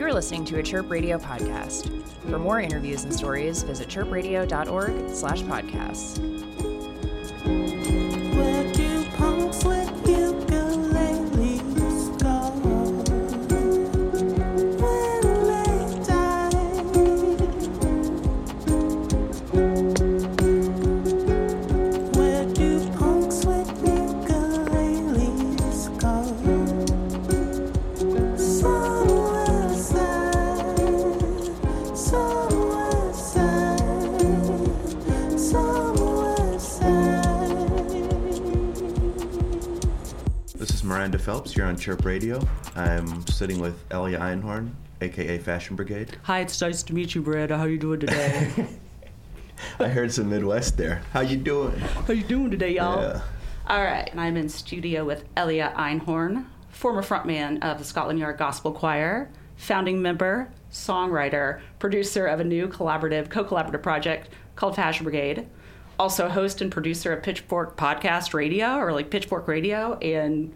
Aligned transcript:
You're 0.00 0.14
listening 0.14 0.46
to 0.46 0.58
a 0.58 0.62
Chirp 0.62 0.88
Radio 0.88 1.18
podcast. 1.18 1.90
For 2.30 2.38
more 2.38 2.58
interviews 2.58 3.04
and 3.04 3.12
stories, 3.12 3.62
visit 3.62 3.88
chirpradio.org 3.88 5.10
Phelps. 41.20 41.54
You're 41.54 41.66
on 41.66 41.76
Chirp 41.76 42.04
Radio. 42.04 42.40
I'm 42.74 43.26
sitting 43.26 43.60
with 43.60 43.84
Elia 43.90 44.18
Einhorn, 44.18 44.70
aka 45.02 45.38
Fashion 45.38 45.76
Brigade. 45.76 46.16
Hi, 46.22 46.40
it's 46.40 46.60
nice 46.60 46.82
to 46.84 46.94
meet 46.94 47.14
you, 47.14 47.20
Miranda. 47.22 47.58
How 47.58 47.64
are 47.64 47.68
you 47.68 47.78
doing 47.78 48.00
today? 48.00 48.50
I 49.78 49.88
heard 49.88 50.12
some 50.12 50.30
Midwest 50.30 50.78
there. 50.78 51.02
How 51.12 51.20
you 51.20 51.36
doing? 51.36 51.78
How 51.78 52.14
you 52.14 52.24
doing 52.24 52.50
today, 52.50 52.74
y'all? 52.76 53.02
Yeah. 53.02 53.20
All 53.66 53.84
right, 53.84 54.08
and 54.10 54.20
I'm 54.20 54.36
in 54.36 54.48
studio 54.48 55.04
with 55.04 55.24
Elia 55.36 55.74
Einhorn, 55.76 56.46
former 56.70 57.02
frontman 57.02 57.62
of 57.62 57.78
the 57.78 57.84
Scotland 57.84 58.18
Yard 58.18 58.38
Gospel 58.38 58.72
Choir, 58.72 59.30
founding 59.56 60.00
member, 60.00 60.50
songwriter, 60.72 61.60
producer 61.78 62.26
of 62.26 62.40
a 62.40 62.44
new 62.44 62.66
collaborative, 62.66 63.28
co-collaborative 63.28 63.82
project 63.82 64.30
called 64.56 64.74
Fashion 64.74 65.04
Brigade. 65.04 65.46
Also, 65.98 66.28
host 66.30 66.62
and 66.62 66.72
producer 66.72 67.12
of 67.12 67.22
Pitchfork 67.22 67.76
Podcast 67.76 68.32
Radio, 68.32 68.78
or 68.78 68.92
like 68.92 69.10
Pitchfork 69.10 69.46
Radio, 69.46 69.98
and 69.98 70.54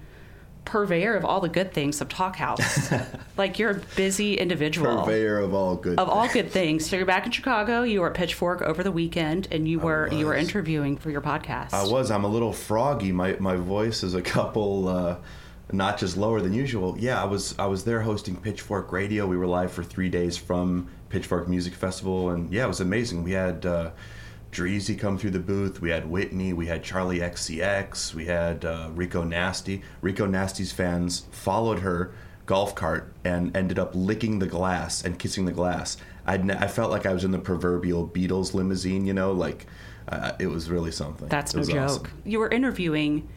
purveyor 0.65 1.15
of 1.15 1.25
all 1.25 1.41
the 1.41 1.49
good 1.49 1.73
things 1.73 2.01
of 2.01 2.09
Talkhouse. 2.09 3.19
like 3.37 3.59
you're 3.59 3.71
a 3.71 3.81
busy 3.97 4.35
individual. 4.35 5.05
Purveyor 5.05 5.39
of 5.39 5.55
all 5.55 5.77
good. 5.77 5.99
of 5.99 6.09
all 6.09 6.29
good 6.29 6.51
things. 6.51 6.89
So 6.89 6.97
you're 6.97 7.07
back 7.07 7.27
in 7.27 7.33
Chicago. 7.33 7.83
You 7.83 8.01
were 8.01 8.09
at 8.09 8.15
Pitchfork 8.15 8.63
over 8.63 8.83
the 8.83 8.93
weekend, 8.93 9.49
and 9.51 9.69
you 9.69 9.79
were 9.79 10.09
you 10.13 10.27
were 10.27 10.35
interviewing 10.35 10.97
for 10.97 11.11
your 11.11 11.21
podcast. 11.21 11.73
I 11.73 11.87
was. 11.87 12.11
I'm 12.11 12.25
a 12.25 12.29
little 12.29 12.53
froggy. 12.53 13.13
My 13.13 13.37
my 13.39 13.57
voice 13.57 14.03
is 14.03 14.15
a 14.15 14.23
couple 14.23 14.89
uh, 14.89 15.17
notches 15.73 16.17
lower 16.17 16.41
than 16.41 16.53
usual. 16.53 16.97
Yeah, 16.99 17.23
I 17.23 17.27
was 17.27 17.55
I 17.59 17.67
was 17.67 17.85
there 17.85 18.03
hosting 18.03 18.37
Pitchfork 18.37 18.93
Radio. 18.93 19.27
We 19.27 19.37
were 19.37 19.47
live 19.47 19.73
for 19.73 19.83
three 19.83 20.09
days 20.09 20.37
from 20.37 20.89
Pitchfork 21.09 21.49
Music 21.49 21.75
Festival, 21.75 22.31
and 22.31 22.53
yeah, 22.53 22.65
it 22.65 22.69
was 22.69 22.81
amazing. 22.81 23.23
We 23.23 23.33
had. 23.33 23.67
Uh, 23.67 23.91
Dreezy 24.55 24.97
come 24.99 25.19
through 25.19 25.33
the 25.33 25.41
booth. 25.41 25.81
We 25.81 25.91
had 25.91 26.09
Whitney. 26.09 26.53
We 26.53 26.67
had 26.67 26.85
Charli 26.85 27.21
XCX. 27.21 28.15
We 28.15 28.27
had 28.27 28.65
uh, 28.65 28.91
Rico 28.95 29.25
Nasty. 29.25 29.83
Rico 30.01 30.27
Nasty's 30.27 30.71
fans 30.73 31.27
followed 31.33 31.81
her 31.81 32.15
golf 32.47 32.75
cart 32.75 33.13
and 33.25 33.55
ended 33.57 33.79
up 33.79 33.91
licking 33.95 34.39
the 34.39 34.47
glass 34.47 35.05
and 35.05 35.19
kissing 35.19 35.45
the 35.45 35.53
glass. 35.53 35.97
I'd, 36.25 36.45
ne- 36.45 36.55
I 36.57 36.69
felt 36.69 36.91
like 36.93 37.05
I 37.05 37.13
was 37.13 37.25
in 37.25 37.33
the 37.33 37.39
proverbial 37.39 38.07
Beatles 38.07 38.55
limousine, 38.55 39.05
you 39.07 39.13
know, 39.13 39.33
like 39.33 39.67
uh, 40.09 40.33
it 40.39 40.47
was 40.47 40.71
really 40.71 40.93
something. 40.93 41.29
That's 41.29 41.53
It 41.53 41.57
no 41.57 41.61
was 41.61 41.69
joke. 41.69 41.79
awesome. 42.07 42.11
You 42.25 42.39
were 42.39 42.49
interviewing, 42.49 43.29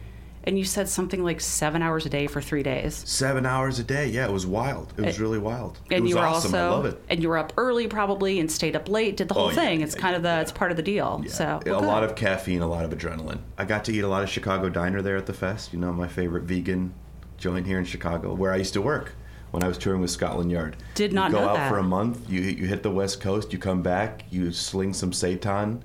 and 0.48 0.58
you 0.58 0.64
said 0.64 0.88
something 0.88 1.22
like 1.22 1.40
seven 1.42 1.82
hours 1.82 2.06
a 2.06 2.08
day 2.08 2.26
for 2.26 2.40
three 2.40 2.62
days. 2.62 3.02
Seven 3.06 3.44
hours 3.44 3.78
a 3.78 3.84
day. 3.84 4.08
Yeah, 4.08 4.24
it 4.26 4.32
was 4.32 4.46
wild. 4.46 4.94
It 4.96 5.02
was 5.04 5.16
It- 5.18 5.22
really 5.22 5.38
wild. 5.38 5.78
it 5.90 5.96
And 5.96 6.08
you 6.08 6.16
were 6.16 6.22
awesome. 6.22 6.54
also 6.54 6.66
I 6.66 6.70
love 6.70 6.86
it. 6.86 7.02
and 7.10 7.22
you 7.22 7.28
were 7.28 7.36
up 7.36 7.52
early 7.58 7.86
probably 7.86 8.40
and 8.40 8.50
stayed 8.50 8.74
up 8.74 8.88
late. 8.88 9.18
Did 9.18 9.28
the 9.28 9.34
whole 9.34 9.48
Oh, 9.48 9.50
yeah, 9.50 9.54
thing. 9.56 9.82
It's 9.82 9.94
yeah, 9.94 10.00
kind 10.00 10.16
of 10.16 10.22
the 10.22 10.28
yeah. 10.30 10.40
it's 10.40 10.50
part 10.50 10.70
of 10.70 10.78
the 10.78 10.82
deal. 10.82 11.20
Yeah, 11.22 11.30
So 11.30 11.60
a 11.66 11.70
well, 11.70 11.82
lot 11.82 12.02
of 12.02 12.14
caffeine, 12.14 12.62
a 12.62 12.66
lot 12.66 12.84
of 12.86 12.90
adrenaline. 12.92 13.40
I 13.58 13.66
got 13.66 13.84
to 13.84 13.92
eat 13.92 14.00
a 14.00 14.08
lot 14.08 14.22
of 14.22 14.30
Chicago 14.30 14.70
diner 14.70 15.02
there 15.02 15.18
at 15.18 15.26
the 15.26 15.34
fest. 15.34 15.72
You 15.74 15.78
know, 15.78 15.92
my 15.92 16.08
favorite 16.08 16.44
vegan 16.44 16.94
joint 17.36 17.66
here 17.66 17.78
in 17.78 17.84
Chicago, 17.84 18.32
where 18.32 18.52
I 18.52 18.56
used 18.56 18.72
to 18.72 18.80
work 18.80 19.12
when 19.50 19.62
I 19.62 19.68
was 19.68 19.76
touring 19.76 20.00
with 20.00 20.10
Scotland 20.10 20.50
Yard. 20.50 20.76
Did 20.94 21.12
not 21.12 21.30
you 21.30 21.36
go 21.36 21.42
know 21.42 21.48
out 21.50 21.56
that. 21.56 21.68
for 21.70 21.76
a 21.78 21.82
month. 21.82 22.28
You 22.30 22.40
you 22.40 22.66
hit 22.66 22.82
the 22.82 22.90
West 22.90 23.20
Coast. 23.20 23.52
You 23.52 23.58
come 23.58 23.82
back. 23.82 24.24
You 24.30 24.50
sling 24.52 24.94
some 24.94 25.10
seitan 25.10 25.80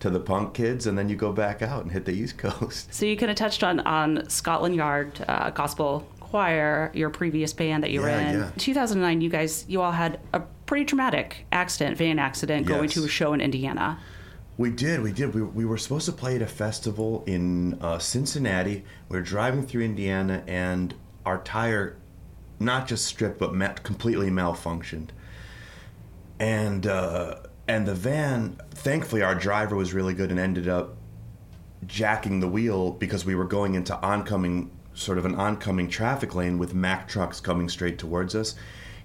to 0.00 0.10
the 0.10 0.20
punk 0.20 0.54
kids, 0.54 0.86
and 0.86 0.96
then 0.96 1.08
you 1.08 1.16
go 1.16 1.32
back 1.32 1.60
out 1.62 1.82
and 1.82 1.92
hit 1.92 2.04
the 2.04 2.12
East 2.12 2.38
Coast. 2.38 2.92
So 2.94 3.04
you 3.06 3.16
kind 3.16 3.30
of 3.30 3.36
touched 3.36 3.64
on 3.64 3.80
on 3.80 4.28
Scotland 4.28 4.74
Yard 4.76 5.24
uh, 5.26 5.50
Gospel 5.50 6.06
Choir, 6.20 6.90
your 6.94 7.10
previous 7.10 7.52
band 7.52 7.82
that 7.82 7.90
you 7.90 8.00
were 8.02 8.08
Yeah, 8.08 8.30
in. 8.30 8.38
yeah. 8.40 8.50
2009, 8.58 9.20
you 9.20 9.30
guys, 9.30 9.64
you 9.68 9.80
all 9.80 9.92
had 9.92 10.20
a 10.32 10.40
pretty 10.66 10.84
traumatic 10.84 11.46
accident, 11.50 11.96
van 11.96 12.18
accident, 12.18 12.66
going 12.66 12.88
to 12.90 13.04
a 13.04 13.08
show 13.08 13.32
in 13.32 13.40
Indiana. 13.40 13.98
We 14.58 14.70
did, 14.70 15.02
we 15.02 15.12
did. 15.12 15.34
We, 15.34 15.42
we 15.42 15.64
were 15.64 15.78
supposed 15.78 16.06
to 16.06 16.12
play 16.12 16.36
at 16.36 16.42
a 16.42 16.46
festival 16.46 17.22
in 17.26 17.74
uh, 17.80 17.98
Cincinnati. 17.98 18.84
We 19.08 19.16
were 19.16 19.22
driving 19.22 19.64
through 19.66 19.82
Indiana, 19.84 20.42
and 20.46 20.94
our 21.24 21.38
tire 21.42 21.96
not 22.60 22.86
just 22.88 23.06
stripped, 23.06 23.38
but 23.38 23.82
completely 23.82 24.30
malfunctioned. 24.30 25.08
And 26.40 26.86
uh, 26.86 27.36
and 27.68 27.86
the 27.86 27.94
van, 27.94 28.58
thankfully, 28.70 29.22
our 29.22 29.34
driver 29.34 29.76
was 29.76 29.92
really 29.92 30.14
good 30.14 30.30
and 30.30 30.40
ended 30.40 30.68
up 30.68 30.96
jacking 31.86 32.40
the 32.40 32.48
wheel 32.48 32.92
because 32.92 33.24
we 33.24 33.34
were 33.34 33.44
going 33.44 33.74
into 33.74 33.94
oncoming 34.00 34.70
sort 34.94 35.18
of 35.18 35.24
an 35.24 35.34
oncoming 35.36 35.88
traffic 35.88 36.34
lane 36.34 36.58
with 36.58 36.74
Mack 36.74 37.06
trucks 37.06 37.40
coming 37.40 37.68
straight 37.68 37.98
towards 37.98 38.34
us. 38.34 38.54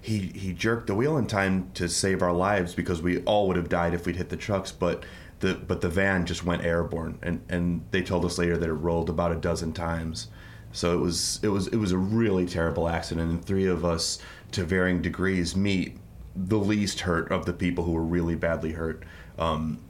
He 0.00 0.18
he 0.34 0.52
jerked 0.52 0.86
the 0.86 0.94
wheel 0.94 1.16
in 1.16 1.26
time 1.26 1.70
to 1.74 1.88
save 1.88 2.22
our 2.22 2.32
lives 2.32 2.74
because 2.74 3.00
we 3.00 3.20
all 3.22 3.46
would 3.48 3.56
have 3.56 3.68
died 3.68 3.94
if 3.94 4.06
we'd 4.06 4.16
hit 4.16 4.30
the 4.30 4.36
trucks, 4.36 4.72
but 4.72 5.04
the 5.40 5.54
but 5.54 5.80
the 5.82 5.88
van 5.88 6.26
just 6.26 6.44
went 6.44 6.64
airborne 6.64 7.18
and 7.22 7.42
and 7.48 7.84
they 7.90 8.02
told 8.02 8.24
us 8.24 8.38
later 8.38 8.56
that 8.56 8.68
it 8.68 8.72
rolled 8.72 9.10
about 9.10 9.30
a 9.30 9.36
dozen 9.36 9.72
times. 9.72 10.28
So 10.72 10.94
it 10.94 11.00
was 11.00 11.38
it 11.42 11.48
was 11.48 11.68
it 11.68 11.76
was 11.76 11.92
a 11.92 11.98
really 11.98 12.46
terrible 12.46 12.88
accident 12.88 13.30
and 13.30 13.44
three 13.44 13.66
of 13.66 13.84
us 13.84 14.18
to 14.52 14.64
varying 14.64 15.00
degrees 15.00 15.54
meet 15.54 15.98
the 16.36 16.58
least 16.58 17.00
hurt 17.00 17.30
of 17.30 17.46
the 17.46 17.52
people 17.52 17.84
who 17.84 17.92
were 17.92 18.04
really 18.04 18.34
badly 18.34 18.72
hurt 18.72 19.04
um, 19.38 19.80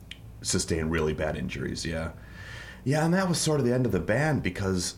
sustained 0.42 0.90
really 0.90 1.12
bad 1.12 1.36
injuries, 1.36 1.84
yeah. 1.84 2.10
Yeah, 2.84 3.04
and 3.04 3.14
that 3.14 3.28
was 3.28 3.38
sort 3.38 3.60
of 3.60 3.66
the 3.66 3.72
end 3.72 3.86
of 3.86 3.92
the 3.92 4.00
band 4.00 4.42
because, 4.42 4.96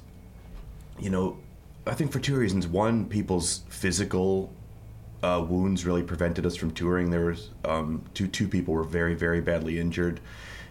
you 0.99 1.09
know, 1.09 1.39
I 1.87 1.95
think 1.95 2.11
for 2.11 2.19
two 2.19 2.37
reasons. 2.37 2.67
One, 2.67 3.07
people's 3.07 3.63
physical 3.69 4.53
uh, 5.23 5.45
wounds 5.49 5.87
really 5.87 6.03
prevented 6.03 6.45
us 6.45 6.57
from 6.57 6.73
touring. 6.73 7.11
There 7.11 7.27
was 7.27 7.51
um, 7.65 8.05
two 8.13 8.27
two 8.27 8.49
people 8.49 8.75
were 8.75 8.83
very 8.83 9.15
very 9.15 9.41
badly 9.41 9.79
injured, 9.79 10.21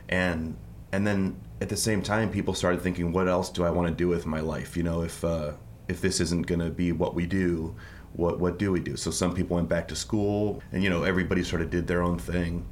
and 0.09 0.57
and 0.91 1.07
then 1.07 1.37
at 1.61 1.69
the 1.69 1.77
same 1.77 2.01
time, 2.01 2.29
people 2.29 2.53
started 2.53 2.81
thinking, 2.81 3.13
what 3.13 3.27
else 3.29 3.49
do 3.49 3.63
I 3.63 3.69
want 3.69 3.87
to 3.87 3.93
do 3.93 4.09
with 4.09 4.25
my 4.25 4.41
life? 4.41 4.75
You 4.75 4.83
know, 4.83 5.03
if 5.03 5.23
uh, 5.23 5.53
if 5.87 6.01
this 6.01 6.19
isn't 6.19 6.47
going 6.47 6.59
to 6.59 6.69
be 6.69 6.91
what 6.91 7.15
we 7.15 7.25
do, 7.25 7.75
what 8.15 8.39
what 8.39 8.57
do 8.57 8.71
we 8.71 8.79
do? 8.79 8.95
So 8.95 9.11
some 9.11 9.33
people 9.33 9.55
went 9.55 9.69
back 9.69 9.87
to 9.89 9.95
school, 9.95 10.61
and 10.71 10.83
you 10.83 10.89
know, 10.89 11.03
everybody 11.03 11.43
sort 11.43 11.61
of 11.61 11.69
did 11.69 11.87
their 11.87 12.01
own 12.01 12.17
thing. 12.17 12.65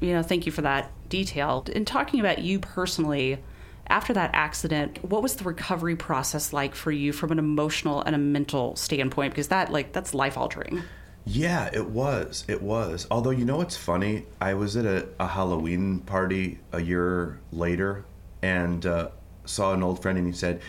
You 0.00 0.14
know, 0.14 0.22
thank 0.22 0.46
you 0.46 0.52
for 0.52 0.62
that 0.62 0.90
detail. 1.08 1.64
In 1.72 1.84
talking 1.84 2.20
about 2.20 2.38
you 2.40 2.58
personally, 2.58 3.38
after 3.86 4.12
that 4.12 4.30
accident, 4.32 5.02
what 5.04 5.22
was 5.22 5.36
the 5.36 5.44
recovery 5.44 5.96
process 5.96 6.52
like 6.52 6.74
for 6.74 6.92
you 6.92 7.12
from 7.12 7.32
an 7.32 7.38
emotional 7.38 8.02
and 8.02 8.14
a 8.14 8.18
mental 8.18 8.76
standpoint? 8.76 9.32
Because 9.32 9.48
that, 9.48 9.72
like, 9.72 9.92
that's 9.92 10.14
life 10.14 10.38
altering. 10.38 10.82
Yeah, 11.24 11.68
it 11.72 11.90
was. 11.90 12.44
It 12.48 12.62
was. 12.62 13.06
Although, 13.10 13.30
you 13.30 13.44
know 13.44 13.56
what's 13.56 13.76
funny? 13.76 14.26
I 14.40 14.54
was 14.54 14.76
at 14.76 14.86
a, 14.86 15.08
a 15.18 15.26
Halloween 15.26 16.00
party 16.00 16.60
a 16.72 16.80
year 16.80 17.40
later 17.52 18.04
and 18.42 18.86
uh, 18.86 19.10
saw 19.44 19.74
an 19.74 19.82
old 19.82 20.00
friend, 20.00 20.16
and 20.16 20.26
he 20.26 20.32
said, 20.32 20.60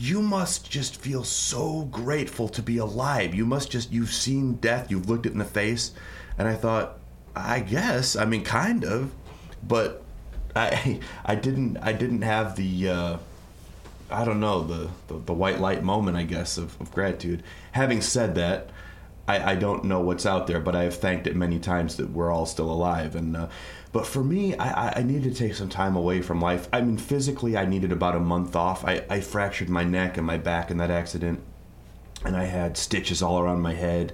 You 0.00 0.22
must 0.22 0.70
just 0.70 0.96
feel 0.96 1.24
so 1.24 1.82
grateful 1.90 2.48
to 2.48 2.62
be 2.62 2.78
alive. 2.78 3.34
You 3.34 3.44
must 3.44 3.70
just, 3.70 3.92
you've 3.92 4.14
seen 4.14 4.54
death, 4.54 4.90
you've 4.90 5.10
looked 5.10 5.26
it 5.26 5.32
in 5.32 5.38
the 5.38 5.44
face. 5.44 5.92
And 6.38 6.48
I 6.48 6.54
thought, 6.54 6.98
I 7.36 7.60
guess, 7.60 8.16
I 8.16 8.24
mean, 8.24 8.42
kind 8.42 8.82
of. 8.82 9.12
But 9.62 10.02
I, 10.56 11.00
I 11.26 11.34
didn't, 11.34 11.76
I 11.82 11.92
didn't 11.92 12.22
have 12.22 12.56
the, 12.56 12.88
uh, 12.88 13.16
I 14.10 14.24
don't 14.24 14.40
know, 14.40 14.62
the, 14.62 14.88
the, 15.08 15.18
the 15.18 15.34
white 15.34 15.60
light 15.60 15.82
moment, 15.82 16.16
I 16.16 16.22
guess, 16.22 16.56
of, 16.56 16.80
of 16.80 16.90
gratitude. 16.92 17.42
Having 17.72 18.00
said 18.00 18.36
that, 18.36 18.70
I, 19.28 19.52
I 19.52 19.54
don't 19.54 19.84
know 19.84 20.00
what's 20.00 20.24
out 20.24 20.46
there, 20.46 20.60
but 20.60 20.74
I 20.74 20.84
have 20.84 20.96
thanked 20.96 21.26
it 21.26 21.36
many 21.36 21.58
times 21.58 21.98
that 21.98 22.08
we're 22.08 22.32
all 22.32 22.46
still 22.46 22.72
alive. 22.72 23.16
And 23.16 23.36
uh, 23.36 23.48
but 23.92 24.06
for 24.06 24.22
me, 24.22 24.54
I, 24.56 25.00
I- 25.00 25.02
needed 25.02 25.32
to 25.34 25.38
take 25.38 25.54
some 25.54 25.68
time 25.68 25.96
away 25.96 26.22
from 26.22 26.40
life. 26.40 26.68
I 26.72 26.80
mean, 26.80 26.96
physically, 26.96 27.56
I 27.56 27.66
needed 27.66 27.90
about 27.92 28.14
a 28.16 28.20
month 28.20 28.54
off. 28.54 28.84
I, 28.84 29.04
I 29.10 29.20
fractured 29.20 29.68
my 29.68 29.82
neck 29.84 30.16
and 30.16 30.26
my 30.26 30.38
back 30.38 30.70
in 30.70 30.76
that 30.78 30.90
accident, 30.90 31.40
and 32.24 32.36
I 32.36 32.44
had 32.44 32.76
stitches 32.76 33.22
all 33.22 33.38
around 33.40 33.60
my 33.62 33.74
head. 33.74 34.12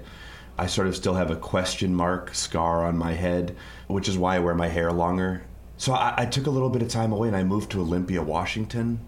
I 0.57 0.65
sort 0.65 0.87
of 0.87 0.95
still 0.95 1.13
have 1.13 1.29
a 1.29 1.35
question 1.35 1.93
mark 1.93 2.33
scar 2.33 2.85
on 2.85 2.97
my 2.97 3.13
head, 3.13 3.55
which 3.87 4.09
is 4.09 4.17
why 4.17 4.35
I 4.35 4.39
wear 4.39 4.55
my 4.55 4.67
hair 4.69 4.91
longer. 4.91 5.43
So 5.77 5.93
I, 5.93 6.15
I 6.17 6.25
took 6.25 6.47
a 6.47 6.49
little 6.49 6.71
bit 6.71 6.81
of 6.81 6.89
time 6.89 7.11
away 7.11 7.27
and 7.27 7.37
I 7.37 7.43
moved 7.43 7.69
to 7.71 7.81
Olympia, 7.81 8.23
Washington, 8.23 8.99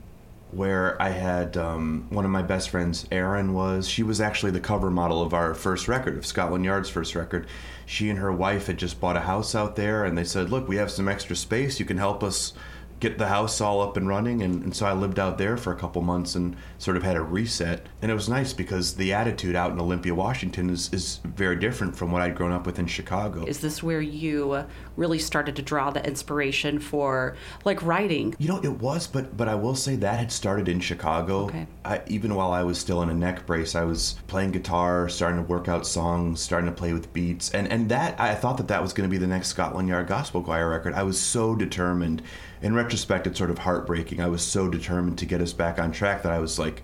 where 0.51 0.99
I 1.01 1.09
had 1.09 1.57
um, 1.57 2.07
one 2.09 2.25
of 2.25 2.31
my 2.31 2.41
best 2.41 2.69
friends, 2.69 3.05
Erin, 3.11 3.53
was. 3.53 3.87
She 3.87 4.03
was 4.03 4.19
actually 4.19 4.51
the 4.51 4.59
cover 4.59 4.89
model 4.89 5.21
of 5.21 5.33
our 5.33 5.53
first 5.53 5.87
record, 5.87 6.17
of 6.17 6.25
Scotland 6.25 6.65
Yard's 6.65 6.89
first 6.89 7.15
record. 7.15 7.47
She 7.85 8.09
and 8.09 8.19
her 8.19 8.31
wife 8.31 8.67
had 8.67 8.77
just 8.77 8.99
bought 8.99 9.17
a 9.17 9.21
house 9.21 9.53
out 9.53 9.75
there, 9.75 10.05
and 10.05 10.17
they 10.17 10.23
said, 10.23 10.49
Look, 10.49 10.67
we 10.67 10.77
have 10.77 10.91
some 10.91 11.07
extra 11.07 11.35
space. 11.35 11.79
You 11.79 11.85
can 11.85 11.97
help 11.97 12.23
us 12.23 12.53
get 12.99 13.17
the 13.17 13.27
house 13.27 13.61
all 13.61 13.81
up 13.81 13.97
and 13.97 14.07
running. 14.07 14.41
And, 14.41 14.63
and 14.63 14.75
so 14.75 14.85
I 14.85 14.93
lived 14.93 15.19
out 15.19 15.37
there 15.37 15.57
for 15.57 15.71
a 15.71 15.75
couple 15.75 16.01
months 16.01 16.35
and 16.35 16.55
sort 16.77 16.97
of 16.97 17.03
had 17.03 17.15
a 17.15 17.21
reset. 17.21 17.85
And 18.01 18.11
it 18.11 18.13
was 18.13 18.29
nice 18.29 18.53
because 18.53 18.95
the 18.95 19.13
attitude 19.13 19.55
out 19.55 19.71
in 19.71 19.79
Olympia, 19.79 20.13
Washington 20.13 20.69
is, 20.69 20.91
is 20.93 21.19
very 21.23 21.55
different 21.55 21.95
from 21.95 22.11
what 22.11 22.21
I'd 22.21 22.35
grown 22.35 22.51
up 22.51 22.65
with 22.65 22.79
in 22.79 22.87
Chicago. 22.87 23.45
Is 23.45 23.59
this 23.59 23.81
where 23.81 24.01
you 24.01 24.65
really 24.95 25.19
started 25.19 25.55
to 25.55 25.61
draw 25.61 25.89
the 25.89 26.05
inspiration 26.05 26.79
for 26.79 27.35
like 27.65 27.81
writing? 27.83 28.35
You 28.37 28.49
know, 28.49 28.61
it 28.61 28.79
was, 28.79 29.07
but 29.07 29.35
but 29.37 29.47
I 29.47 29.55
will 29.55 29.75
say 29.75 29.95
that 29.97 30.19
had 30.19 30.31
started 30.31 30.67
in 30.67 30.79
Chicago. 30.79 31.45
Okay. 31.45 31.67
I, 31.85 32.01
even 32.07 32.35
while 32.35 32.51
I 32.51 32.63
was 32.63 32.77
still 32.77 33.01
in 33.01 33.09
a 33.09 33.13
neck 33.13 33.45
brace, 33.45 33.75
I 33.75 33.83
was 33.83 34.15
playing 34.27 34.51
guitar, 34.51 35.09
starting 35.09 35.43
to 35.43 35.47
work 35.47 35.67
out 35.67 35.87
songs, 35.87 36.41
starting 36.41 36.69
to 36.69 36.75
play 36.75 36.93
with 36.93 37.11
beats, 37.13 37.51
and 37.51 37.71
and 37.71 37.89
that 37.89 38.19
I 38.19 38.35
thought 38.35 38.57
that 38.57 38.67
that 38.67 38.81
was 38.81 38.93
going 38.93 39.09
to 39.09 39.11
be 39.11 39.17
the 39.17 39.27
next 39.27 39.47
Scotland 39.49 39.87
Yard 39.87 40.07
Gospel 40.07 40.41
Choir 40.41 40.69
record. 40.69 40.93
I 40.93 41.03
was 41.03 41.19
so 41.19 41.55
determined. 41.55 42.21
In 42.61 42.75
retrospect, 42.75 42.88
it's 42.94 43.38
sort 43.38 43.50
of 43.50 43.59
heartbreaking. 43.59 44.21
I 44.21 44.27
was 44.27 44.41
so 44.41 44.69
determined 44.69 45.18
to 45.19 45.25
get 45.25 45.41
us 45.41 45.53
back 45.53 45.80
on 45.80 45.91
track 45.91 46.24
that 46.24 46.31
I 46.31 46.39
was 46.39 46.57
like, 46.59 46.83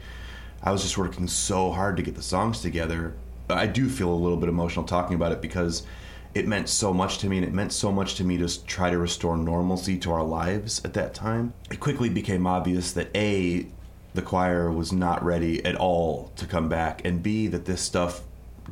I 0.63 0.72
was 0.72 0.81
just 0.81 0.98
working 0.98 1.28
so 1.28 1.72
hard 1.72 1.98
to 1.98 2.04
get 2.04 2.16
the 2.16 2.22
songs 2.22 2.62
together. 2.62 3.13
I 3.50 3.68
do 3.68 3.90
feel 3.90 4.12
a 4.12 4.16
little 4.16 4.38
bit 4.38 4.50
emotional 4.50 4.86
talking 4.86 5.16
about 5.16 5.31
it 5.31 5.42
because 5.42 5.84
it 6.34 6.48
meant 6.48 6.68
so 6.68 6.94
much 6.94 7.19
to 7.19 7.30
me 7.30 7.38
and 7.38 7.46
it 7.46 7.54
meant 7.54 7.72
so 7.72 7.92
much 7.92 8.16
to 8.16 8.24
me 8.24 8.38
to 8.38 8.66
try 8.66 8.90
to 8.90 8.98
restore 8.98 9.38
normalcy 9.38 9.98
to 10.00 10.12
our 10.12 10.24
lives 10.24 10.84
at 10.84 10.94
that 10.94 11.13
time. 11.13 11.54
It 11.72 11.80
quickly 11.80 12.10
became 12.10 12.46
obvious 12.46 12.92
that 12.94 13.16
A, 13.16 13.68
the 14.13 14.22
choir 14.22 14.72
was 14.72 14.92
not 14.92 15.24
ready 15.24 15.63
at 15.66 15.75
all 15.75 16.31
to 16.36 16.46
come 16.46 16.68
back, 16.68 17.06
and 17.06 17.22
B, 17.22 17.48
that 17.48 17.66
this 17.66 17.81
stuff 17.81 18.22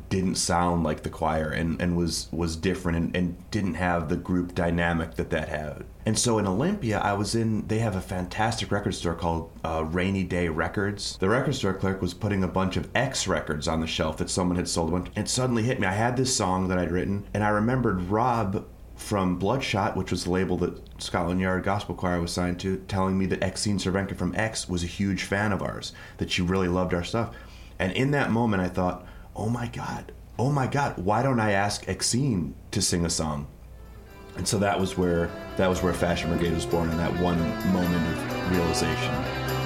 didn't 0.08 0.36
sound 0.36 0.84
like 0.84 1.02
the 1.02 1.10
choir 1.10 1.50
and, 1.50 1.80
and 1.80 1.96
was 1.96 2.28
was 2.32 2.56
different 2.56 2.98
and, 2.98 3.16
and 3.16 3.50
didn't 3.50 3.74
have 3.74 4.08
the 4.08 4.16
group 4.16 4.54
dynamic 4.54 5.14
that 5.14 5.30
that 5.30 5.48
had. 5.48 5.84
And 6.06 6.18
so 6.18 6.38
in 6.38 6.46
Olympia, 6.46 6.98
I 6.98 7.14
was 7.14 7.34
in. 7.34 7.66
They 7.66 7.78
have 7.78 7.96
a 7.96 8.00
fantastic 8.00 8.70
record 8.70 8.94
store 8.94 9.14
called 9.14 9.50
uh, 9.64 9.84
Rainy 9.84 10.24
Day 10.24 10.48
Records. 10.48 11.16
The 11.18 11.28
record 11.28 11.54
store 11.54 11.74
clerk 11.74 12.02
was 12.02 12.14
putting 12.14 12.44
a 12.44 12.48
bunch 12.48 12.76
of 12.76 12.88
X 12.94 13.26
records 13.26 13.68
on 13.68 13.80
the 13.80 13.86
shelf 13.86 14.18
that 14.18 14.30
someone 14.30 14.56
had 14.56 14.68
sold. 14.68 14.92
One, 14.92 15.08
and 15.16 15.28
suddenly 15.28 15.62
hit 15.62 15.80
me. 15.80 15.86
I 15.86 15.92
had 15.92 16.16
this 16.16 16.34
song 16.34 16.68
that 16.68 16.78
I'd 16.78 16.92
written, 16.92 17.24
and 17.32 17.42
I 17.42 17.48
remembered 17.48 18.02
Rob 18.02 18.66
from 18.96 19.38
Bloodshot, 19.38 19.96
which 19.96 20.10
was 20.10 20.24
the 20.24 20.30
label 20.30 20.56
that 20.58 20.80
Scotland 21.02 21.40
Yard 21.40 21.64
Gospel 21.64 21.94
Choir 21.94 22.20
was 22.20 22.32
signed 22.32 22.60
to, 22.60 22.76
telling 22.86 23.18
me 23.18 23.26
that 23.26 23.40
Exene 23.40 23.80
Cervenka 23.80 24.16
from 24.16 24.34
X 24.36 24.68
was 24.68 24.84
a 24.84 24.88
huge 24.88 25.24
fan 25.24 25.52
of 25.52 25.62
ours, 25.62 25.92
that 26.18 26.30
she 26.30 26.42
really 26.42 26.68
loved 26.68 26.94
our 26.94 27.02
stuff. 27.02 27.34
And 27.78 27.92
in 27.92 28.12
that 28.12 28.30
moment, 28.30 28.62
I 28.62 28.68
thought, 28.68 29.04
oh 29.36 29.48
my 29.48 29.66
God, 29.66 30.12
oh 30.38 30.50
my 30.50 30.66
God, 30.66 30.98
why 30.98 31.22
don't 31.22 31.40
I 31.40 31.52
ask 31.52 31.84
Exene 31.86 32.52
to 32.70 32.82
sing 32.82 33.04
a 33.04 33.10
song? 33.10 33.46
And 34.36 34.46
so 34.46 34.58
that 34.58 34.78
was 34.78 34.98
where 34.98 35.30
that 35.56 35.68
was 35.68 35.82
where 35.82 35.92
Fashion 35.92 36.30
Brigade 36.30 36.54
was 36.54 36.66
born 36.66 36.90
in 36.90 36.96
that 36.96 37.12
one 37.20 37.38
moment 37.72 38.18
of 38.18 38.50
realization. 38.50 39.63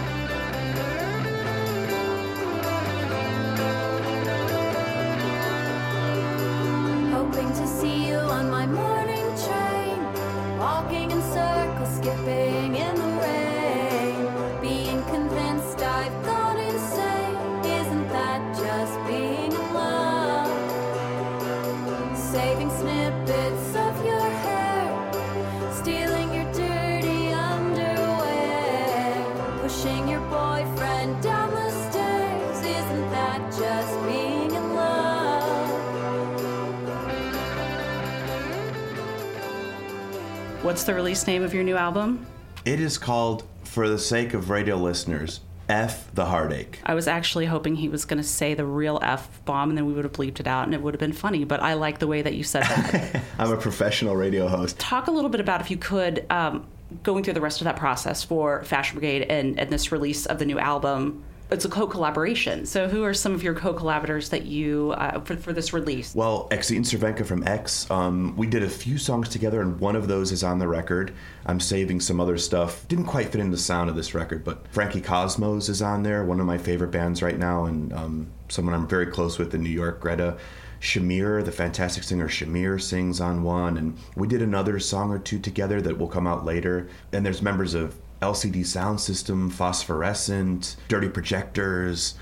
What's 40.62 40.82
the 40.82 40.92
release 40.92 41.24
name 41.28 41.44
of 41.44 41.54
your 41.54 41.62
new 41.62 41.76
album? 41.76 42.26
It 42.64 42.80
is 42.80 42.98
called, 42.98 43.44
for 43.62 43.88
the 43.88 43.96
sake 43.98 44.34
of 44.34 44.50
radio 44.50 44.74
listeners, 44.74 45.38
F 45.68 46.12
the 46.14 46.24
Heartache. 46.24 46.80
I 46.84 46.94
was 46.94 47.06
actually 47.06 47.46
hoping 47.46 47.76
he 47.76 47.88
was 47.88 48.04
going 48.04 48.20
to 48.20 48.26
say 48.28 48.54
the 48.54 48.64
real 48.64 48.98
F 49.00 49.40
bomb 49.44 49.68
and 49.68 49.78
then 49.78 49.86
we 49.86 49.92
would 49.92 50.02
have 50.02 50.12
bleeped 50.12 50.40
it 50.40 50.48
out 50.48 50.64
and 50.64 50.74
it 50.74 50.82
would 50.82 50.94
have 50.94 51.00
been 51.00 51.12
funny, 51.12 51.44
but 51.44 51.62
I 51.62 51.74
like 51.74 52.00
the 52.00 52.08
way 52.08 52.22
that 52.22 52.34
you 52.34 52.42
said 52.42 52.64
that. 52.64 53.22
I'm 53.38 53.52
a 53.52 53.56
professional 53.56 54.16
radio 54.16 54.48
host. 54.48 54.80
Talk 54.80 55.06
a 55.06 55.12
little 55.12 55.30
bit 55.30 55.40
about, 55.40 55.60
if 55.60 55.70
you 55.70 55.76
could, 55.76 56.26
um, 56.28 56.66
going 57.04 57.22
through 57.22 57.34
the 57.34 57.40
rest 57.40 57.60
of 57.60 57.66
that 57.66 57.76
process 57.76 58.24
for 58.24 58.64
Fashion 58.64 58.98
Brigade 58.98 59.30
and, 59.30 59.60
and 59.60 59.70
this 59.70 59.92
release 59.92 60.26
of 60.26 60.40
the 60.40 60.44
new 60.44 60.58
album. 60.58 61.22
It's 61.50 61.64
a 61.64 61.68
co-collaboration. 61.68 62.66
So, 62.66 62.88
who 62.88 63.04
are 63.04 63.14
some 63.14 63.32
of 63.32 63.42
your 63.42 63.54
co-collaborators 63.54 64.28
that 64.28 64.44
you 64.44 64.92
uh, 64.92 65.20
for, 65.20 65.34
for 65.36 65.52
this 65.54 65.72
release? 65.72 66.14
Well, 66.14 66.46
Exene 66.50 66.84
Cervenka 66.84 67.24
from 67.24 67.46
X, 67.46 67.90
um, 67.90 68.36
we 68.36 68.46
did 68.46 68.62
a 68.62 68.68
few 68.68 68.98
songs 68.98 69.30
together, 69.30 69.62
and 69.62 69.80
one 69.80 69.96
of 69.96 70.08
those 70.08 70.30
is 70.30 70.44
on 70.44 70.58
the 70.58 70.68
record. 70.68 71.14
I'm 71.46 71.58
saving 71.58 72.00
some 72.00 72.20
other 72.20 72.36
stuff. 72.36 72.86
Didn't 72.88 73.06
quite 73.06 73.30
fit 73.32 73.40
in 73.40 73.50
the 73.50 73.56
sound 73.56 73.88
of 73.88 73.96
this 73.96 74.12
record, 74.14 74.44
but 74.44 74.68
Frankie 74.68 75.00
Cosmos 75.00 75.70
is 75.70 75.80
on 75.80 76.02
there, 76.02 76.22
one 76.22 76.38
of 76.38 76.46
my 76.46 76.58
favorite 76.58 76.90
bands 76.90 77.22
right 77.22 77.38
now, 77.38 77.64
and 77.64 77.94
um, 77.94 78.26
someone 78.48 78.74
I'm 78.74 78.86
very 78.86 79.06
close 79.06 79.38
with 79.38 79.54
in 79.54 79.62
New 79.62 79.70
York, 79.70 80.00
Greta. 80.00 80.36
Shamir, 80.80 81.44
the 81.44 81.50
fantastic 81.50 82.04
singer 82.04 82.28
Shamir, 82.28 82.80
sings 82.80 83.20
on 83.20 83.42
one, 83.42 83.78
and 83.78 83.98
we 84.14 84.28
did 84.28 84.42
another 84.42 84.78
song 84.78 85.10
or 85.10 85.18
two 85.18 85.38
together 85.38 85.80
that 85.80 85.98
will 85.98 86.06
come 86.06 86.26
out 86.26 86.44
later. 86.44 86.88
And 87.12 87.26
there's 87.26 87.42
members 87.42 87.74
of 87.74 87.96
LCD 88.20 88.60
Soundsystem, 88.60 89.52
Phosphorescent, 89.52 90.76
Dirty 90.88 91.08
Projectors, 91.08 92.14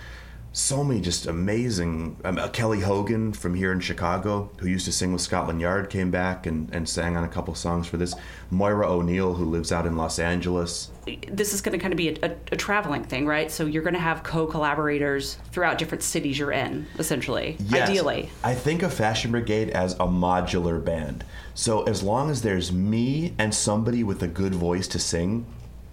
so 0.56 0.82
many 0.82 1.02
just 1.02 1.26
amazing. 1.26 2.16
Um, 2.24 2.38
uh, 2.38 2.48
Kelly 2.48 2.80
Hogan 2.80 3.34
from 3.34 3.54
here 3.54 3.72
in 3.72 3.80
Chicago, 3.80 4.50
who 4.58 4.66
used 4.66 4.86
to 4.86 4.92
sing 4.92 5.12
with 5.12 5.20
Scotland 5.20 5.60
Yard, 5.60 5.90
came 5.90 6.10
back 6.10 6.46
and, 6.46 6.74
and 6.74 6.88
sang 6.88 7.14
on 7.14 7.24
a 7.24 7.28
couple 7.28 7.54
songs 7.54 7.86
for 7.86 7.98
this. 7.98 8.14
Moira 8.50 8.90
O'Neill, 8.90 9.34
who 9.34 9.44
lives 9.44 9.70
out 9.70 9.84
in 9.84 9.98
Los 9.98 10.18
Angeles. 10.18 10.90
This 11.30 11.52
is 11.52 11.60
going 11.60 11.74
to 11.74 11.78
kind 11.78 11.92
of 11.92 11.98
be 11.98 12.08
a, 12.08 12.16
a, 12.22 12.36
a 12.52 12.56
traveling 12.56 13.04
thing, 13.04 13.26
right? 13.26 13.50
So, 13.50 13.66
you're 13.66 13.82
going 13.82 13.94
to 13.94 14.00
have 14.00 14.22
co-collaborators 14.22 15.36
throughout 15.52 15.76
different 15.76 16.02
cities 16.02 16.38
you're 16.38 16.52
in, 16.52 16.86
essentially. 16.98 17.58
Yes. 17.60 17.90
Ideally. 17.90 18.30
I 18.42 18.54
think 18.54 18.82
of 18.82 18.94
Fashion 18.94 19.32
Brigade 19.32 19.68
as 19.70 19.92
a 19.94 20.06
modular 20.06 20.82
band. 20.82 21.22
So 21.52 21.82
as 21.84 22.02
long 22.02 22.30
as 22.30 22.40
there's 22.40 22.72
me 22.72 23.34
and 23.38 23.54
somebody 23.54 24.02
with 24.04 24.22
a 24.22 24.28
good 24.28 24.54
voice 24.54 24.88
to 24.88 24.98
sing, 24.98 25.46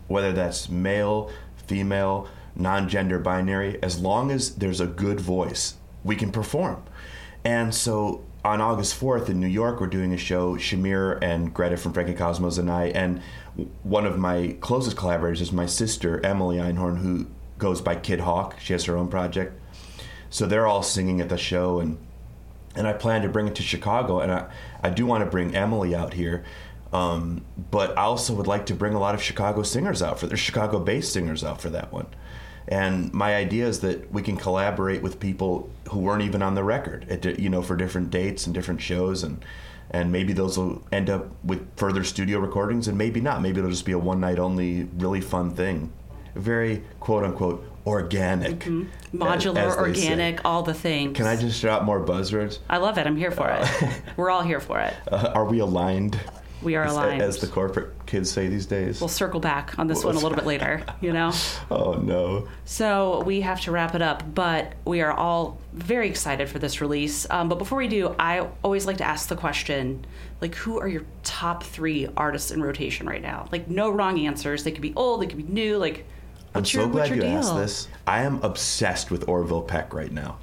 whether 0.07 0.31
that's 0.31 0.69
male, 0.69 1.31
female, 1.67 2.27
non-gender 2.55 3.19
binary, 3.19 3.81
as 3.81 3.99
long 3.99 4.31
as 4.31 4.55
there's 4.55 4.79
a 4.79 4.87
good 4.87 5.19
voice, 5.19 5.75
we 6.03 6.15
can 6.15 6.31
perform. 6.31 6.83
And 7.43 7.73
so 7.73 8.23
on 8.45 8.61
August 8.61 8.99
4th 8.99 9.29
in 9.29 9.39
New 9.39 9.47
York, 9.47 9.79
we're 9.79 9.87
doing 9.87 10.13
a 10.13 10.17
show, 10.17 10.55
Shamir 10.55 11.17
and 11.21 11.53
Greta 11.53 11.77
from 11.77 11.93
Frankie 11.93 12.13
Cosmos 12.13 12.57
and 12.57 12.69
I, 12.69 12.87
and 12.87 13.21
one 13.83 14.05
of 14.05 14.17
my 14.17 14.55
closest 14.59 14.97
collaborators 14.97 15.41
is 15.41 15.51
my 15.51 15.65
sister, 15.65 16.23
Emily 16.25 16.57
Einhorn, 16.57 16.97
who 16.97 17.27
goes 17.57 17.81
by 17.81 17.95
Kid 17.95 18.19
Hawk. 18.19 18.59
She 18.59 18.73
has 18.73 18.85
her 18.85 18.97
own 18.97 19.07
project. 19.07 19.59
So 20.29 20.45
they're 20.45 20.67
all 20.67 20.83
singing 20.83 21.21
at 21.21 21.29
the 21.29 21.37
show, 21.37 21.79
and 21.79 21.97
and 22.75 22.87
I 22.87 22.93
plan 22.93 23.21
to 23.21 23.29
bring 23.29 23.47
it 23.47 23.55
to 23.55 23.61
Chicago, 23.61 24.19
and 24.19 24.31
I, 24.31 24.47
I 24.81 24.89
do 24.89 25.05
want 25.05 25.23
to 25.23 25.29
bring 25.29 25.55
Emily 25.55 25.93
out 25.93 26.15
here, 26.15 26.43
um, 26.93 27.43
but 27.71 27.97
I 27.97 28.03
also 28.03 28.33
would 28.35 28.47
like 28.47 28.67
to 28.67 28.75
bring 28.75 28.93
a 28.93 28.99
lot 28.99 29.15
of 29.15 29.21
Chicago 29.21 29.63
singers 29.63 30.01
out 30.01 30.19
for 30.19 30.27
the 30.27 30.37
Chicago-based 30.37 31.11
singers 31.11 31.43
out 31.43 31.59
for 31.59 31.71
that 31.71 31.91
one. 31.91 32.05
And 32.67 33.11
my 33.13 33.35
idea 33.35 33.67
is 33.67 33.81
that 33.81 34.11
we 34.11 34.21
can 34.21 34.37
collaborate 34.37 35.01
with 35.01 35.19
people 35.19 35.69
who 35.89 35.99
weren't 35.99 36.21
even 36.21 36.41
on 36.41 36.55
the 36.55 36.63
record, 36.63 37.09
at, 37.09 37.39
you 37.39 37.49
know, 37.49 37.61
for 37.61 37.75
different 37.75 38.09
dates 38.09 38.45
and 38.45 38.53
different 38.53 38.79
shows, 38.79 39.23
and 39.23 39.43
and 39.91 40.11
maybe 40.11 40.33
those 40.33 40.57
will 40.57 40.81
end 40.91 41.09
up 41.09 41.29
with 41.43 41.67
further 41.75 42.03
studio 42.03 42.39
recordings, 42.39 42.87
and 42.87 42.97
maybe 42.97 43.19
not. 43.19 43.41
Maybe 43.41 43.59
it'll 43.59 43.69
just 43.69 43.85
be 43.85 43.91
a 43.91 43.99
one 43.99 44.21
night 44.21 44.39
only, 44.39 44.83
really 44.97 45.19
fun 45.19 45.51
thing, 45.51 45.91
very 46.35 46.83
quote 47.01 47.25
unquote 47.25 47.69
organic, 47.85 48.59
Modular, 49.13 49.57
as 49.57 49.73
say. 49.73 49.79
organic, 49.79 50.45
all 50.45 50.63
the 50.63 50.73
things. 50.73 51.17
Can 51.17 51.25
I 51.25 51.35
just 51.35 51.59
drop 51.59 51.83
more 51.83 51.99
buzzwords? 51.99 52.59
I 52.69 52.77
love 52.77 52.97
it. 52.97 53.05
I'm 53.05 53.17
here 53.17 53.31
for 53.31 53.49
it. 53.49 53.67
We're 54.15 54.29
all 54.29 54.41
here 54.43 54.61
for 54.61 54.79
it. 54.79 54.93
Uh, 55.11 55.33
are 55.35 55.45
we 55.45 55.59
aligned? 55.59 56.17
We 56.63 56.75
are 56.75 56.85
aligned. 56.85 57.21
as 57.21 57.39
the 57.39 57.47
corporate 57.47 58.05
kids 58.05 58.31
say 58.31 58.47
these 58.47 58.65
days. 58.65 58.99
We'll 58.99 59.07
circle 59.07 59.39
back 59.39 59.77
on 59.77 59.87
this 59.87 60.03
one 60.03 60.15
a 60.15 60.19
little 60.19 60.35
bit 60.35 60.45
later, 60.45 60.83
you 61.01 61.13
know? 61.13 61.31
oh 61.71 61.93
no. 61.93 62.47
So 62.65 63.21
we 63.23 63.41
have 63.41 63.61
to 63.61 63.71
wrap 63.71 63.95
it 63.95 64.01
up, 64.01 64.33
but 64.33 64.73
we 64.85 65.01
are 65.01 65.11
all 65.11 65.59
very 65.73 66.09
excited 66.09 66.49
for 66.49 66.59
this 66.59 66.81
release. 66.81 67.27
Um, 67.29 67.49
but 67.49 67.57
before 67.57 67.77
we 67.77 67.87
do, 67.87 68.15
I 68.17 68.47
always 68.63 68.85
like 68.85 68.97
to 68.97 69.03
ask 69.03 69.27
the 69.29 69.35
question 69.35 70.05
like, 70.41 70.55
who 70.55 70.79
are 70.79 70.87
your 70.87 71.03
top 71.23 71.63
three 71.63 72.07
artists 72.17 72.51
in 72.51 72.61
rotation 72.61 73.07
right 73.07 73.21
now? 73.21 73.47
Like, 73.51 73.69
no 73.69 73.89
wrong 73.89 74.19
answers. 74.19 74.63
They 74.63 74.71
could 74.71 74.81
be 74.81 74.93
old, 74.95 75.21
they 75.21 75.27
could 75.27 75.37
be 75.37 75.43
new. 75.43 75.77
Like, 75.77 76.05
I'm 76.53 76.65
so 76.65 76.81
your- 76.81 76.89
glad 76.89 77.09
you 77.09 77.15
your 77.15 77.25
asked 77.25 77.55
this. 77.55 77.87
I 78.05 78.23
am 78.23 78.41
obsessed 78.43 79.09
with 79.09 79.27
Orville 79.27 79.61
Peck 79.61 79.93
right 79.93 80.11
now. 80.11 80.37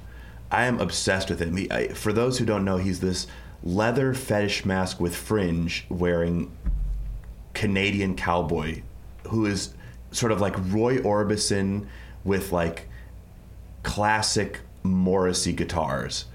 I 0.51 0.65
am 0.65 0.79
obsessed 0.81 1.29
with 1.29 1.39
him. 1.39 1.55
He, 1.55 1.71
I, 1.71 1.87
for 1.89 2.11
those 2.11 2.37
who 2.37 2.45
don't 2.45 2.65
know, 2.65 2.77
he's 2.77 2.99
this 2.99 3.27
leather 3.63 4.13
fetish 4.13 4.65
mask 4.65 4.99
with 4.99 5.15
fringe 5.15 5.85
wearing 5.89 6.51
Canadian 7.53 8.15
cowboy 8.15 8.81
who 9.27 9.45
is 9.45 9.73
sort 10.11 10.31
of 10.31 10.41
like 10.41 10.55
Roy 10.71 10.97
Orbison 10.97 11.87
with 12.23 12.51
like 12.51 12.87
classic 13.83 14.59
Morrissey 14.83 15.53
guitars. 15.53 16.25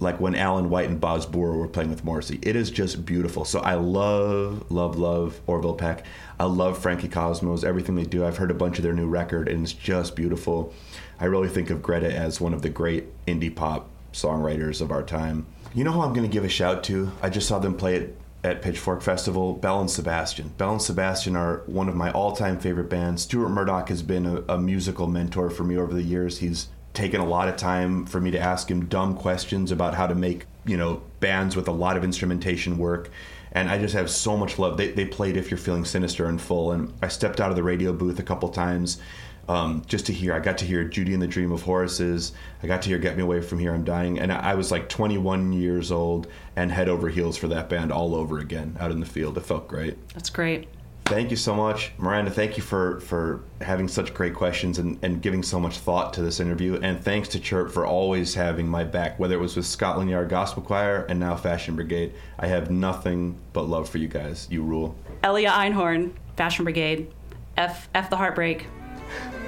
Like 0.00 0.20
when 0.20 0.36
Alain 0.36 0.70
Whyte 0.70 0.88
and 0.88 1.00
Boz 1.00 1.26
Boorer 1.26 1.56
were 1.58 1.66
playing 1.66 1.90
with 1.90 2.04
Morrissey. 2.04 2.38
It 2.42 2.54
is 2.54 2.70
just 2.70 3.04
beautiful. 3.04 3.44
So 3.44 3.58
I 3.60 3.74
love, 3.74 4.70
love, 4.70 4.96
love 4.96 5.40
Orville 5.48 5.74
Peck. 5.74 6.06
I 6.38 6.44
love 6.44 6.78
Frankie 6.78 7.08
Cosmos, 7.08 7.64
everything 7.64 7.96
they 7.96 8.04
do. 8.04 8.24
I've 8.24 8.36
heard 8.36 8.52
a 8.52 8.54
bunch 8.54 8.78
of 8.78 8.84
their 8.84 8.92
new 8.92 9.08
record 9.08 9.48
and 9.48 9.64
it's 9.64 9.72
just 9.72 10.14
beautiful. 10.14 10.72
I 11.18 11.24
really 11.24 11.48
think 11.48 11.70
of 11.70 11.82
Greta 11.82 12.14
as 12.14 12.40
one 12.40 12.54
of 12.54 12.62
the 12.62 12.68
great 12.68 13.06
indie 13.26 13.54
pop 13.54 13.90
songwriters 14.22 14.80
of 14.80 14.90
our 14.90 15.02
time. 15.02 15.46
You 15.74 15.84
know 15.84 15.92
who 15.92 16.00
I'm 16.00 16.12
going 16.12 16.28
to 16.28 16.32
give 16.32 16.44
a 16.44 16.48
shout 16.48 16.82
to? 16.84 17.12
I 17.22 17.30
just 17.30 17.48
saw 17.48 17.58
them 17.58 17.74
play 17.74 17.96
it 17.96 18.16
at 18.44 18.62
Pitchfork 18.62 19.02
Festival, 19.02 19.52
Belle 19.54 19.80
and 19.80 19.90
Sebastian. 19.90 20.50
Belle 20.56 20.72
and 20.72 20.82
Sebastian 20.82 21.36
are 21.36 21.62
one 21.66 21.88
of 21.88 21.96
my 21.96 22.10
all-time 22.12 22.58
favorite 22.58 22.88
bands. 22.88 23.22
Stuart 23.22 23.48
Murdoch 23.48 23.88
has 23.88 24.02
been 24.02 24.26
a, 24.26 24.54
a 24.54 24.58
musical 24.58 25.06
mentor 25.06 25.50
for 25.50 25.64
me 25.64 25.76
over 25.76 25.92
the 25.92 26.02
years. 26.02 26.38
He's 26.38 26.68
taken 26.94 27.20
a 27.20 27.26
lot 27.26 27.48
of 27.48 27.56
time 27.56 28.06
for 28.06 28.20
me 28.20 28.30
to 28.30 28.38
ask 28.38 28.70
him 28.70 28.86
dumb 28.86 29.16
questions 29.16 29.70
about 29.70 29.94
how 29.94 30.06
to 30.06 30.14
make, 30.14 30.46
you 30.64 30.76
know, 30.76 31.02
bands 31.20 31.56
with 31.56 31.68
a 31.68 31.72
lot 31.72 31.96
of 31.96 32.04
instrumentation 32.04 32.78
work. 32.78 33.10
And 33.52 33.68
I 33.68 33.78
just 33.78 33.94
have 33.94 34.10
so 34.10 34.36
much 34.36 34.58
love. 34.58 34.76
They, 34.76 34.92
they 34.92 35.04
played 35.04 35.36
If 35.36 35.50
You're 35.50 35.58
Feeling 35.58 35.84
Sinister 35.84 36.28
in 36.28 36.38
full, 36.38 36.72
and 36.72 36.92
I 37.02 37.08
stepped 37.08 37.40
out 37.40 37.50
of 37.50 37.56
the 37.56 37.62
radio 37.62 37.92
booth 37.92 38.18
a 38.18 38.22
couple 38.22 38.48
times 38.50 39.00
um, 39.48 39.82
just 39.86 40.06
to 40.06 40.12
hear. 40.12 40.34
I 40.34 40.40
got 40.40 40.58
to 40.58 40.64
hear 40.64 40.84
Judy 40.84 41.14
and 41.14 41.22
the 41.22 41.26
Dream 41.26 41.52
of 41.52 41.62
Horses. 41.62 42.32
I 42.62 42.66
got 42.66 42.82
to 42.82 42.88
hear 42.88 42.98
Get 42.98 43.16
Me 43.16 43.22
Away 43.22 43.40
from 43.40 43.58
Here, 43.58 43.74
I'm 43.74 43.84
Dying. 43.84 44.18
And 44.18 44.32
I 44.32 44.50
I 44.50 44.54
was 44.54 44.70
like 44.70 44.88
21 44.88 45.52
years 45.52 45.92
old 45.92 46.26
and 46.56 46.72
head 46.72 46.88
over 46.88 47.08
heels 47.08 47.36
for 47.36 47.48
that 47.48 47.68
band 47.68 47.92
all 47.92 48.14
over 48.14 48.38
again 48.38 48.76
out 48.80 48.90
in 48.90 49.00
the 49.00 49.06
field. 49.06 49.36
It 49.36 49.44
felt 49.44 49.68
great. 49.68 49.96
That's 50.14 50.30
great. 50.30 50.68
Thank 51.08 51.30
you 51.30 51.38
so 51.38 51.54
much, 51.54 51.92
Miranda. 51.96 52.30
Thank 52.30 52.58
you 52.58 52.62
for 52.62 53.00
for 53.00 53.42
having 53.62 53.88
such 53.88 54.12
great 54.12 54.34
questions 54.34 54.78
and, 54.78 54.98
and 55.02 55.22
giving 55.22 55.42
so 55.42 55.58
much 55.58 55.78
thought 55.78 56.12
to 56.14 56.22
this 56.22 56.38
interview. 56.38 56.78
And 56.82 57.02
thanks 57.02 57.28
to 57.28 57.40
Chirp 57.40 57.70
for 57.70 57.86
always 57.86 58.34
having 58.34 58.68
my 58.68 58.84
back, 58.84 59.18
whether 59.18 59.34
it 59.34 59.40
was 59.40 59.56
with 59.56 59.64
Scotland 59.64 60.10
Yard 60.10 60.28
Gospel 60.28 60.62
Choir 60.62 61.06
and 61.08 61.18
now 61.18 61.34
Fashion 61.34 61.76
Brigade. 61.76 62.12
I 62.38 62.46
have 62.48 62.70
nothing 62.70 63.38
but 63.54 63.62
love 63.62 63.88
for 63.88 63.96
you 63.96 64.08
guys. 64.08 64.48
You 64.50 64.62
rule. 64.62 64.94
Elia 65.24 65.50
Einhorn, 65.50 66.12
Fashion 66.36 66.64
Brigade, 66.64 67.10
F 67.56 67.88
F 67.94 68.10
the 68.10 68.16
Heartbreak. 68.18 68.66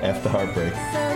The 0.01 0.29
heartbreak. 0.29 0.75
So 0.75 1.11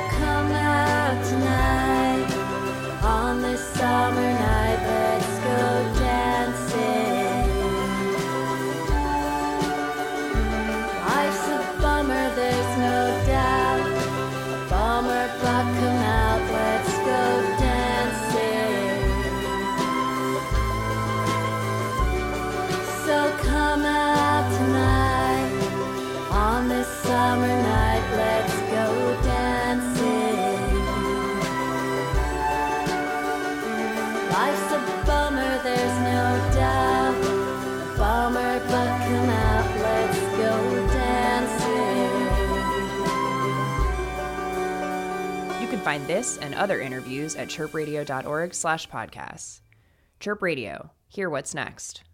find 45.94 46.08
this 46.08 46.38
and 46.38 46.54
other 46.56 46.80
interviews 46.80 47.36
at 47.36 47.46
chirpradio.org 47.46 48.52
slash 48.52 48.88
podcasts. 48.88 49.60
Chirp 50.18 50.42
Radio. 50.42 50.90
Hear 51.06 51.30
what's 51.30 51.54
next. 51.54 52.02